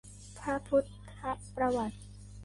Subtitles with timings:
[0.39, 0.85] พระพุทธ
[1.55, 1.99] ประวัติ